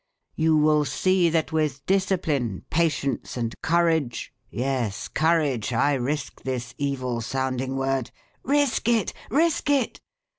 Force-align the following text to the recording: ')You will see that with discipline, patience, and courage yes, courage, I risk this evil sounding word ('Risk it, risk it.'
')You 0.35 0.57
will 0.57 0.83
see 0.83 1.29
that 1.29 1.51
with 1.51 1.85
discipline, 1.85 2.63
patience, 2.71 3.37
and 3.37 3.53
courage 3.61 4.33
yes, 4.49 5.07
courage, 5.07 5.73
I 5.73 5.93
risk 5.93 6.41
this 6.41 6.73
evil 6.79 7.21
sounding 7.21 7.75
word 7.75 8.09
('Risk 8.41 8.89
it, 8.89 9.13
risk 9.29 9.69
it.' 9.69 10.01